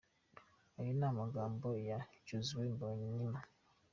[0.77, 3.39] Ayo ni amagambo ya Josue Mbonimpa.